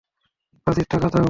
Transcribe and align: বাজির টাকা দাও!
বাজির 0.67 0.85
টাকা 0.91 1.07
দাও! 1.07 1.19